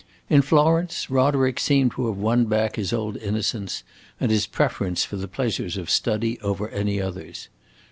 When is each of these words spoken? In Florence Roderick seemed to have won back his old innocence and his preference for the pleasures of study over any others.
In 0.31 0.41
Florence 0.41 1.11
Roderick 1.11 1.59
seemed 1.59 1.91
to 1.91 2.07
have 2.07 2.17
won 2.17 2.45
back 2.45 2.75
his 2.75 2.91
old 2.91 3.17
innocence 3.17 3.83
and 4.19 4.31
his 4.31 4.47
preference 4.47 5.05
for 5.05 5.15
the 5.15 5.27
pleasures 5.27 5.77
of 5.77 5.91
study 5.91 6.39
over 6.41 6.69
any 6.69 6.99
others. 6.99 7.49